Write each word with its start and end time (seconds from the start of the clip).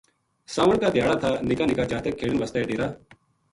ساون 0.53 0.77
کا 0.81 0.87
دھیاڑا 0.93 1.15
تھا 1.23 1.29
نِکا 1.47 1.65
نِکا 1.69 1.83
جاتک 1.91 2.13
کھیڈن 2.19 2.37
واسطے 2.39 2.59
ڈیرا 2.67 2.87